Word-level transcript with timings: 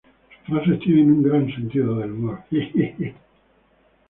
Sus 0.47 0.55
frases 0.57 0.79
tienen 0.79 1.11
un 1.11 1.21
gran 1.21 1.45
sentido 1.53 1.97
del 1.99 2.11
humor. 2.13 2.39